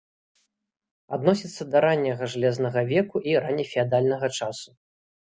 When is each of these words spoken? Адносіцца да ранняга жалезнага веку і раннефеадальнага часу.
Адносіцца 1.17 1.69
да 1.75 1.85
ранняга 1.87 2.23
жалезнага 2.37 2.79
веку 2.95 3.17
і 3.33 3.39
раннефеадальнага 3.47 4.27
часу. 4.39 4.69